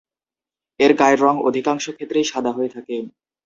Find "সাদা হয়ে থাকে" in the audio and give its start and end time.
2.31-2.95